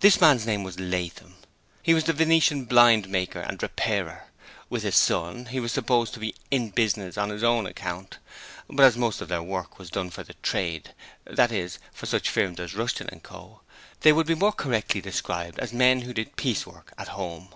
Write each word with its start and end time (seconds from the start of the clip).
This 0.00 0.20
man's 0.20 0.46
name 0.46 0.64
was 0.64 0.80
Latham; 0.80 1.36
he 1.80 1.94
was 1.94 2.08
a 2.08 2.12
venetian 2.12 2.64
blind 2.64 3.08
maker 3.08 3.38
and 3.38 3.62
repairer. 3.62 4.24
With 4.68 4.82
his 4.82 4.96
son, 4.96 5.46
he 5.46 5.60
was 5.60 5.70
supposed 5.70 6.12
to 6.14 6.18
be 6.18 6.34
'in 6.50 6.70
business' 6.70 7.16
on 7.16 7.28
his 7.30 7.44
own 7.44 7.64
account, 7.64 8.18
but 8.68 8.82
as 8.82 8.96
most 8.96 9.20
of 9.20 9.28
their 9.28 9.44
work 9.44 9.78
was 9.78 9.90
done 9.90 10.10
for 10.10 10.24
'the 10.24 10.34
trade', 10.42 10.92
that 11.24 11.52
is, 11.52 11.78
for 11.92 12.06
such 12.06 12.28
firms 12.30 12.58
as 12.58 12.74
Rushton 12.74 13.06
& 13.20 13.20
Co., 13.22 13.60
they 14.00 14.12
would 14.12 14.26
be 14.26 14.34
more 14.34 14.50
correctly 14.50 15.00
described 15.00 15.60
as 15.60 15.72
men 15.72 16.00
who 16.00 16.12
did 16.12 16.34
piecework 16.34 16.92
at 16.98 17.06
home. 17.14 17.54